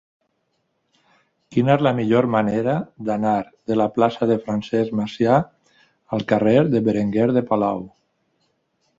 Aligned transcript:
Quina 1.55 1.73
és 1.73 1.81
la 1.87 1.91
millor 1.97 2.27
manera 2.35 2.77
d'anar 3.09 3.33
de 3.71 3.77
la 3.77 3.87
plaça 3.97 4.29
de 4.31 4.37
Francesc 4.47 4.95
Macià 5.01 5.35
al 6.17 6.25
carrer 6.33 6.55
de 6.73 6.81
Berenguer 6.89 7.27
de 7.37 7.45
Palou? 7.51 7.85